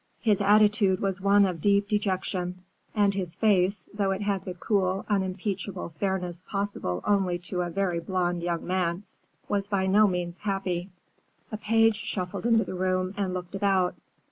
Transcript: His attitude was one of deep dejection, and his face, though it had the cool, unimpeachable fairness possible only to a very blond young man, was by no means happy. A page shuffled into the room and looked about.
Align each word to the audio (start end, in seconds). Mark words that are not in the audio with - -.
His 0.21 0.41
attitude 0.41 0.99
was 0.99 1.21
one 1.21 1.45
of 1.45 1.61
deep 1.61 1.87
dejection, 1.87 2.63
and 2.95 3.13
his 3.13 3.35
face, 3.35 3.87
though 3.93 4.09
it 4.09 4.23
had 4.23 4.45
the 4.45 4.55
cool, 4.55 5.05
unimpeachable 5.07 5.89
fairness 5.89 6.43
possible 6.49 7.03
only 7.05 7.37
to 7.37 7.61
a 7.61 7.69
very 7.69 7.99
blond 7.99 8.41
young 8.41 8.65
man, 8.65 9.03
was 9.47 9.67
by 9.67 9.85
no 9.85 10.07
means 10.07 10.39
happy. 10.39 10.89
A 11.51 11.57
page 11.57 11.97
shuffled 12.01 12.47
into 12.47 12.63
the 12.63 12.73
room 12.73 13.13
and 13.15 13.31
looked 13.31 13.53
about. 13.53 13.93